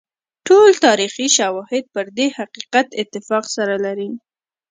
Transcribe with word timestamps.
ټول 0.47 0.71
تاریخي 0.85 1.27
شواهد 1.37 1.83
پر 1.93 2.05
دې 2.17 2.27
حقیقت 2.37 2.87
اتفاق 3.01 3.45
سره 3.55 3.75
لري. 3.85 4.09